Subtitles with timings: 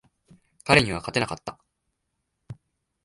[0.63, 1.59] 彼には勝てなかった。